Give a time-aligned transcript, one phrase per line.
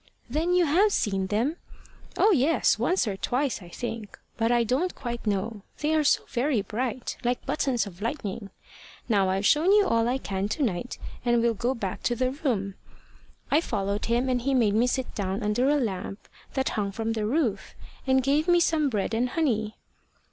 [0.31, 1.57] `Then you have seen them?'
[2.15, 2.79] `Oh, yes!
[2.79, 4.17] Once or twice, I think.
[4.35, 8.49] But I don't quite know: they are so very bright like buttons of lightning.
[9.07, 12.31] Now I've showed you all I can to night, and we'll go back to the
[12.31, 12.73] room.'
[13.51, 17.13] I followed him, and he made me sit down under a lamp that hung from
[17.13, 17.75] the roof,
[18.07, 19.77] and gave me some bread and honey.